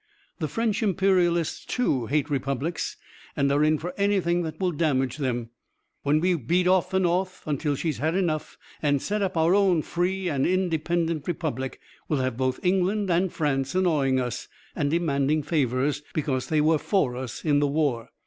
[0.39, 2.97] The French Imperialists, too, hate republics,
[3.37, 5.51] and are in for anything that will damage them.
[6.01, 9.83] When we beat off the North, until she's had enough, and set up our own
[9.83, 11.79] free and independent republic,
[12.09, 17.15] we'll have both England and France annoying us, and demanding favors, because they were for
[17.15, 18.09] us in the war.